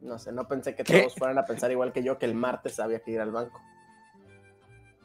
[0.00, 1.00] no sé, no pensé que ¿Qué?
[1.00, 3.60] todos fueran a pensar igual que yo, que el martes había que ir al banco.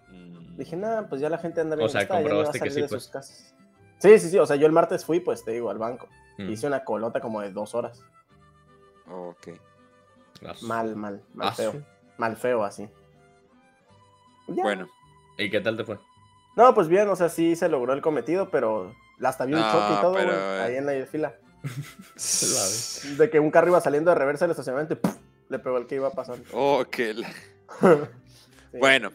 [0.10, 0.58] Mm.
[0.58, 1.86] Dije, nada, pues ya la gente anda bien.
[1.86, 3.03] O sea, gastada, ya no va a comprobaste que salir sí, de pues.
[3.03, 3.55] sus casas.
[3.99, 6.08] Sí, sí, sí, o sea, yo el martes fui, pues, te digo, al banco.
[6.38, 6.49] Mm.
[6.49, 8.01] Hice una colota como de dos horas.
[9.10, 9.49] Ok.
[10.41, 11.73] Las- Mal, mal, mal feo.
[12.17, 12.89] Mal feo, así.
[14.47, 14.63] Ya.
[14.63, 14.88] Bueno.
[15.38, 15.97] ¿Y qué tal te fue?
[16.55, 19.71] No, pues bien, o sea, sí se logró el cometido, pero hasta vi un No,
[19.71, 21.36] choque y todo, güey, pero, eh, ahí en la fila.
[23.17, 25.95] de que un carro iba saliendo de reversa del estacionamiento y le pegó al que
[25.95, 26.43] iba pasando.
[26.51, 27.15] Oh, qué.
[28.78, 29.10] Bueno.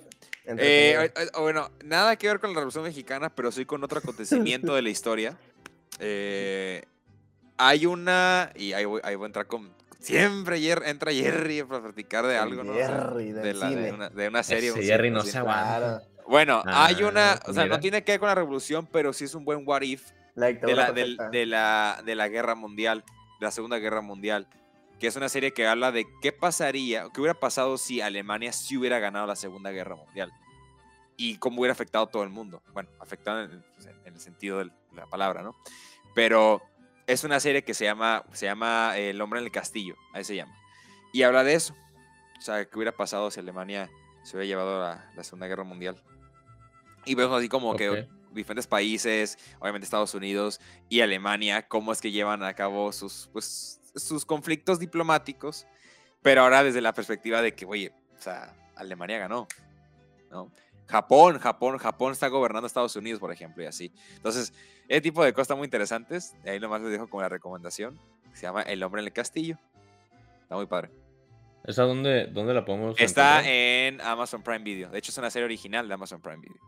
[0.47, 4.83] Eh, bueno, nada que ver con la Revolución Mexicana, pero sí con otro acontecimiento de
[4.83, 5.37] la historia.
[6.03, 6.83] Eh,
[7.59, 12.27] hay una, y ahí voy, ahí voy a entrar con, Siempre entra Jerry para platicar
[12.27, 12.73] de algo, ¿no?
[12.73, 13.53] Jerry, de,
[13.93, 14.73] una, de, una, serie.
[14.73, 16.03] Jerry no se aguanta.
[16.27, 19.25] Bueno, ah, hay una, o sea, no tiene que ver con la revolución, pero sí
[19.25, 23.05] es un buen what if de, la, de, la, de la guerra mundial,
[23.41, 24.49] de la Segunda Guerra Mundial,
[24.99, 28.77] que es una serie que habla de qué pasaría, qué hubiera pasado si Alemania sí
[28.77, 30.33] hubiera ganado la Segunda Guerra Mundial
[31.17, 32.63] y cómo hubiera afectado a todo el mundo.
[32.73, 35.57] Bueno, afectado en, pues, en el sentido de la palabra, ¿no?
[36.15, 36.63] Pero
[37.07, 40.37] es una serie que se llama, se llama El hombre en el castillo, ahí se
[40.37, 40.55] llama.
[41.13, 41.75] Y habla de eso.
[42.39, 43.91] O sea, qué hubiera pasado si Alemania
[44.23, 46.03] se hubiera llevado a la, Segunda Guerra Mundial.
[47.05, 52.11] Y vemos así como que diferentes países, obviamente Estados Unidos y Alemania, cómo es que
[52.11, 55.67] llevan a cabo sus, pues, sus conflictos diplomáticos,
[56.23, 59.49] pero ahora desde la perspectiva de que, oye, o sea, Alemania ganó,
[60.31, 60.51] ¿no?
[60.87, 63.93] Japón, Japón, Japón está gobernando Estados Unidos, por ejemplo, y así.
[64.17, 64.53] Entonces,
[64.89, 66.35] ese tipo de cosas muy interesantes.
[66.45, 67.97] Ahí nomás les dejo como la recomendación.
[68.33, 69.57] Se llama El hombre en el castillo.
[70.43, 70.91] Está muy padre.
[71.65, 74.91] ¿Esa dónde, dónde la podemos Está en Amazon Prime Video.
[74.91, 76.61] De hecho, es una serie original de Amazon Prime Video.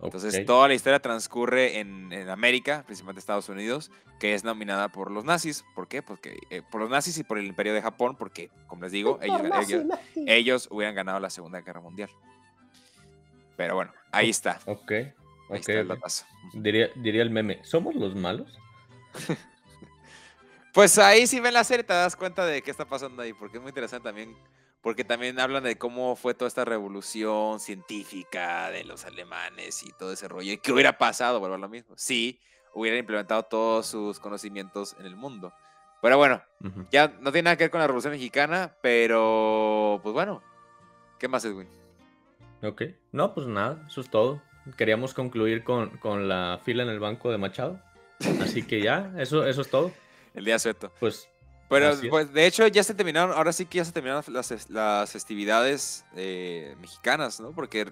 [0.00, 5.24] Entonces, toda la historia transcurre en, América, principalmente Estados Unidos, que es nominada por los
[5.24, 5.64] nazis.
[5.74, 6.02] ¿Por qué?
[6.02, 9.18] Porque, eh, por los nazis y por el Imperio de Japón, porque, como les digo,
[9.20, 9.84] ellos,
[10.14, 12.10] ellos hubieran ganado la Segunda Guerra Mundial.
[13.56, 14.60] Pero bueno, ahí está.
[14.66, 14.92] Ok.
[15.50, 15.88] Ahí está el
[16.52, 18.58] diría, diría el meme, ¿somos los malos?
[20.74, 23.56] pues ahí si ven la serie te das cuenta de qué está pasando ahí, porque
[23.56, 24.36] es muy interesante también,
[24.80, 30.12] porque también hablan de cómo fue toda esta revolución científica de los alemanes y todo
[30.12, 32.40] ese rollo, y qué hubiera pasado, vuelvo a lo mismo, si
[32.74, 35.52] hubieran implementado todos sus conocimientos en el mundo.
[36.00, 36.40] Pero bueno,
[36.92, 40.42] ya no tiene nada que ver con la Revolución Mexicana, pero pues bueno,
[41.18, 41.68] ¿qué más, Edwin?
[42.62, 44.40] Ok, no, pues nada, eso es todo.
[44.76, 47.80] Queríamos concluir con, con la fila en el banco de Machado.
[48.40, 49.92] Así que ya, eso, eso es todo.
[50.34, 50.92] El día sueto.
[51.00, 51.28] Pues.
[51.68, 55.12] Pero, pues, de hecho, ya se terminaron, ahora sí que ya se terminaron las, las
[55.12, 57.52] festividades eh, mexicanas, ¿no?
[57.52, 57.84] Porque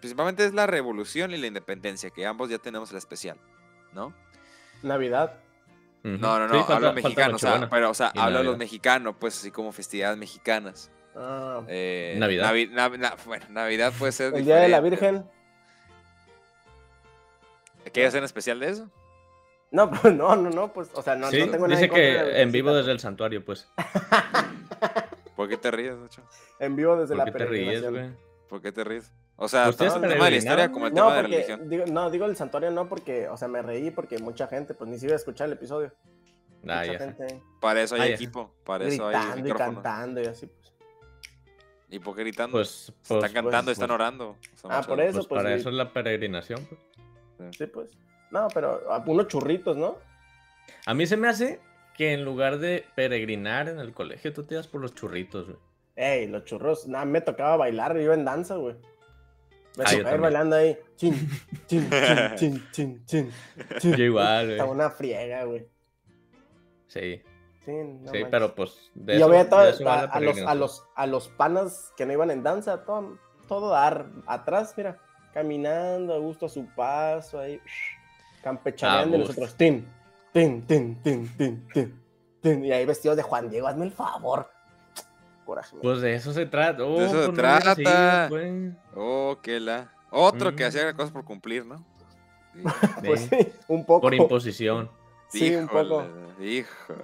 [0.00, 3.38] principalmente es la revolución y la independencia, que ambos ya tenemos el especial,
[3.92, 4.14] ¿no?
[4.82, 5.40] Navidad.
[6.04, 9.36] No, no, no, hablo mexicano, o sea, pero, o sea, hablo de los mexicanos, pues,
[9.36, 10.90] así como festividades mexicanas.
[11.16, 11.62] Ah.
[11.68, 13.18] Eh, Navidad.
[13.26, 14.34] bueno, Navidad puede ser.
[14.34, 15.24] El Día de la Virgen.
[17.92, 18.90] ¿Quieres hacer en especial de eso?
[19.72, 22.52] No, pues no, no, no, pues, o sea, no, no tengo nada Dice que en
[22.52, 23.66] vivo desde el santuario, pues.
[25.36, 26.22] ¿Por qué te ríes, Nacho?
[26.58, 28.10] En vivo desde la qué te ríes, güey?
[28.48, 29.10] ¿Por qué te ríes?
[29.36, 31.68] O sea, tanto el tema de la historia como el tema de la religión.
[31.70, 34.90] Digo, no, digo el santuario no porque, o sea, me reí porque mucha gente, pues
[34.90, 35.90] ni si iba a escuchar el episodio.
[36.68, 37.42] Ah, mucha gente...
[37.58, 40.72] Para eso hay ah, equipo, para eso hay y cantando y así, pues.
[41.88, 42.58] ¿Y por qué gritando?
[42.58, 43.94] Pues, están pues, cantando, pues, están pues.
[43.94, 44.36] orando.
[44.64, 45.42] ah, por eso, pues.
[45.42, 47.56] para eso es la peregrinación, pues.
[47.56, 47.88] Sí, pues.
[48.32, 49.98] No, pero unos churritos, ¿no?
[50.86, 51.60] A mí se me hace
[51.94, 55.58] que en lugar de peregrinar en el colegio, tú te das por los churritos, güey.
[55.94, 56.88] Ey, los churros.
[56.88, 58.74] Nada, me tocaba bailar, yo en danza, güey.
[59.76, 60.78] Me ah, tocaba ir bailando ahí.
[60.96, 61.14] Chin,
[61.66, 61.90] chin,
[62.36, 63.32] chin, chin, chin,
[63.78, 63.94] chin.
[63.96, 64.52] Yo igual, güey.
[64.52, 65.68] Estaba una friega, güey.
[66.88, 67.22] Sí.
[67.66, 67.72] Sí,
[68.10, 68.90] sí pero pues.
[68.94, 72.84] De yo veía a, los, a, los, a los panas que no iban en danza,
[72.84, 74.98] todo, todo dar atrás, mira,
[75.32, 77.60] caminando a gusto a su paso, ahí,
[78.42, 79.86] campechaneando, y nosotros, tin,
[80.32, 81.68] tin, tin, tin, tin,
[82.40, 84.50] tin, y ahí vestidos de Juan Diego, hazme el favor.
[85.44, 85.76] Coraje.
[85.82, 86.84] Pues de eso se trata.
[86.84, 88.30] Oh, de eso se pues trata.
[88.94, 89.92] oh, qué la.
[90.10, 90.66] Otro que mm.
[90.66, 91.84] hacía cosas por cumplir, ¿no?
[93.04, 94.02] pues sí, un poco.
[94.02, 94.90] Por imposición.
[95.28, 96.04] Sí, un poco.
[96.40, 96.94] Hijo.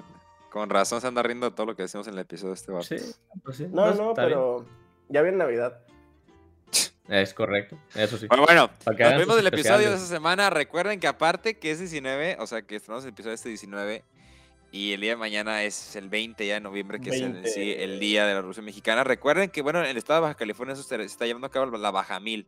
[0.51, 2.85] Con razón se anda riendo todo lo que decimos en el episodio de este bar.
[2.85, 2.97] Sí,
[3.43, 3.67] pues sí.
[3.71, 4.67] No, no, pero
[5.09, 5.81] ya viene Navidad.
[7.09, 8.27] Es correcto, eso sí.
[8.27, 10.51] Bueno, bueno nos vemos del episodio de esta semana.
[10.51, 14.05] Recuerden que aparte que es 19, o sea que estamos el episodio este 19
[14.71, 18.27] y el día de mañana es el 20 ya de noviembre, que es el, día
[18.27, 19.05] de la Revolución Mexicana.
[19.05, 21.77] Recuerden que, bueno, en el estado de Baja California eso se, está llevando a cabo
[21.79, 22.47] la Baja Mil.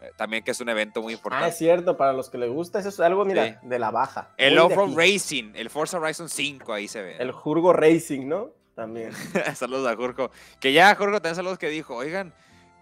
[0.00, 1.46] Eh, también que es un evento muy importante.
[1.46, 4.30] Ah, es cierto, para los que les gusta, eso es algo, mira, de la baja.
[4.36, 7.16] El Off-Road Racing, el Forza Horizon 5, ahí se ve.
[7.18, 8.52] El Jurgo Racing, ¿no?
[8.76, 9.10] También.
[9.56, 10.30] saludos a Jurgo.
[10.60, 12.32] Que ya Jurgo también saludos que dijo, oigan,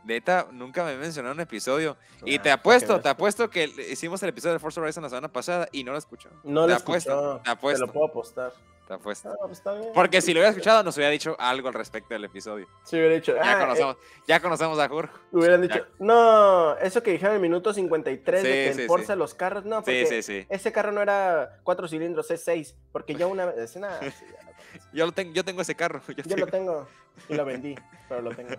[0.07, 1.97] Neta, nunca me mencionado un episodio.
[2.25, 5.69] Y te apuesto, te apuesto que hicimos el episodio de Forza Horizon la semana pasada
[5.73, 6.29] y no lo escuchó.
[6.45, 7.40] No te lo apuesto, escuchó.
[7.42, 7.81] Te apuesto.
[7.83, 8.53] Te lo puedo apostar.
[8.87, 9.31] Te apuesto.
[9.33, 9.61] Ah, pues.
[9.92, 12.69] Porque si lo hubiera escuchado, nos hubiera dicho algo al respecto del episodio.
[12.85, 13.97] Si hubiera dicho, Ya, ah, conocemos,
[14.29, 15.12] ya conocemos a Jorge.
[15.12, 15.75] eh, hubieran Ya.
[15.75, 19.14] dicho, no, eso que dijeron en el minuto 53 Sí, de que sí, el Forza
[19.14, 19.19] sí.
[19.19, 20.47] los carros, no, Sí, porque sí, sí.
[20.49, 24.25] ese carro no era cuatro cilindros, es seis, porque yo una vez, nada, sí.
[24.92, 26.01] Yo, lo tengo, yo tengo ese carro.
[26.16, 26.87] yo yo lo tengo
[27.29, 27.75] y lo vendí,
[28.09, 28.55] pero lo tengo.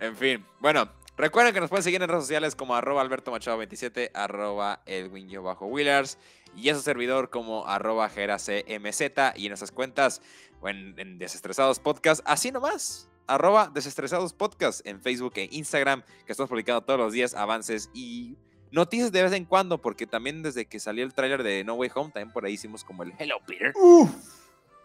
[0.00, 3.58] En fin, bueno, recuerden que nos pueden seguir en redes sociales como arroba Alberto Machado
[3.58, 6.18] 27, arroba Edwin bajo Willers
[6.56, 9.00] y a su servidor como arroba CMZ
[9.36, 10.22] y en nuestras cuentas
[10.60, 13.08] o en, en Desestresados Podcast, así nomás.
[13.26, 18.36] Arroba Desestresados Podcast en Facebook e Instagram, que estamos publicando todos los días avances y
[18.70, 21.90] noticias de vez en cuando, porque también desde que salió el tráiler de No Way
[21.94, 23.72] Home, también por ahí hicimos como el Hello Peter,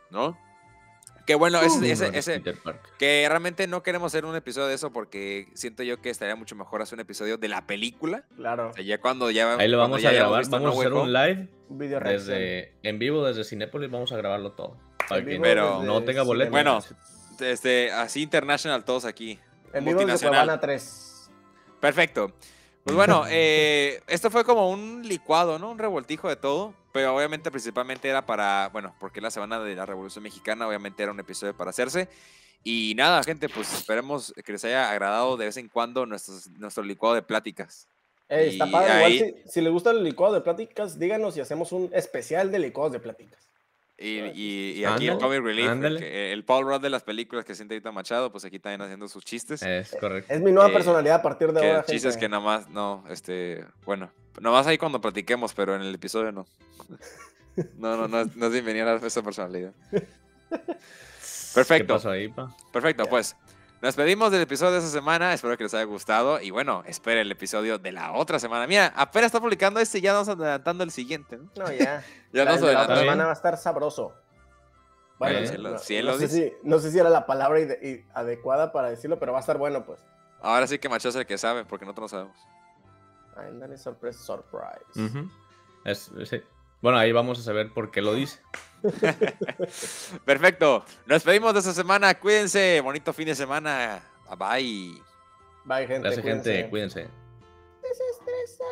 [0.09, 0.37] ¿no?
[1.29, 2.41] Que bueno, ese, ese,
[2.97, 6.55] que realmente no queremos hacer un episodio de eso porque siento yo que estaría mucho
[6.55, 8.23] mejor hacer un episodio de la película.
[8.35, 9.55] Claro, O sea, ya cuando ya.
[9.57, 10.43] Ahí lo vamos a grabar.
[10.49, 13.91] Vamos a hacer un live un video desde en vivo desde Cinépolis.
[13.91, 14.75] Vamos a grabarlo todo.
[15.07, 16.49] Para que pero no tenga boleto.
[16.49, 16.79] Bueno.
[17.39, 19.37] Este, así international todos aquí.
[19.71, 20.45] en vivo desde multinacional.
[20.45, 21.29] Cuevana 3.
[21.79, 22.33] Perfecto.
[22.83, 25.69] Pues bueno, eh, esto fue como un licuado, ¿no?
[25.69, 26.73] Un revoltijo de todo.
[26.91, 31.11] Pero obviamente principalmente era para, bueno, porque la semana de la Revolución Mexicana obviamente era
[31.11, 32.07] un episodio para hacerse.
[32.63, 36.83] Y nada, gente, pues esperemos que les haya agradado de vez en cuando nuestros, nuestro
[36.83, 37.87] licuado de pláticas.
[38.27, 41.41] Ey, está padre, ahí- igual si, si les gusta el licuado de pláticas, díganos y
[41.41, 43.47] hacemos un especial de licuados de pláticas.
[43.97, 47.43] Y, y, y aquí el Ándale, Comic Relief, el, el Paul Rudd de las películas
[47.43, 49.61] que siente ahorita Machado, pues aquí también haciendo sus chistes.
[49.61, 50.33] Es correcto.
[50.33, 51.83] Es mi nueva Eh, personalidad a partir de ahora.
[51.83, 52.19] chistes gente.
[52.25, 56.31] que nada más, no, este, bueno, nada más ahí cuando platiquemos, pero en el episodio
[56.31, 56.45] no.
[57.77, 59.73] No, no, no, es- no es bienvenida a esa personalidad.
[60.49, 60.75] ¿Qué
[61.53, 62.55] Perfecto, pasó ahí, pa?
[62.71, 63.35] perfecto, pues.
[63.81, 67.19] Nos despedimos del episodio de esta semana, espero que les haya gustado y bueno, esperen
[67.21, 68.67] el episodio de la otra semana.
[68.67, 71.49] Mira, apenas está publicando este y ya vamos adelantando el siguiente, ¿no?
[71.55, 72.03] No, ya.
[72.33, 74.13] Ya la, nos la otra semana va a estar sabroso.
[75.17, 76.99] Bueno, Eh, no, si lo- no- si él no lo sé si, no sé si
[76.99, 77.57] era la palabra
[78.13, 79.99] adecuada para decirlo, pero va a estar bueno, pues.
[80.41, 82.37] Ahora sí que Machado es el que sabe, porque nosotros no sabemos.
[83.77, 85.29] Surprise Surprise.
[86.81, 88.39] Bueno, ahí vamos a saber por qué lo dice.
[90.25, 90.85] Perfecto.
[91.05, 92.17] Nos despedimos de esta semana.
[92.17, 92.79] Cuídense.
[92.81, 94.01] Bonito fin de semana.
[94.37, 95.01] Bye.
[95.65, 95.99] Bye, gente.
[95.99, 96.69] Gracias, gente.
[96.69, 97.09] Cuídense.
[97.81, 98.63] Desestresa.